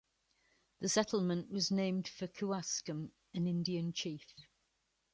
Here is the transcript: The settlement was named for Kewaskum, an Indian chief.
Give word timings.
The 0.79 0.89
settlement 0.89 1.51
was 1.51 1.69
named 1.69 2.07
for 2.07 2.25
Kewaskum, 2.25 3.11
an 3.35 3.45
Indian 3.45 3.93
chief. 3.93 4.33